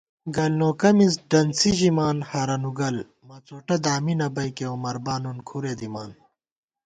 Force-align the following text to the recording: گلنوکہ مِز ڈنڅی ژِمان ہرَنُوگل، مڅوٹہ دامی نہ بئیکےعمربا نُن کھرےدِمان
گلنوکہ 0.35 0.89
مِز 0.97 1.13
ڈنڅی 1.29 1.71
ژِمان 1.79 2.17
ہرَنُوگل، 2.29 2.97
مڅوٹہ 3.27 3.77
دامی 3.83 4.13
نہ 4.19 4.27
بئیکےعمربا 4.35 5.15
نُن 5.23 5.37
کھرےدِمان 5.47 6.11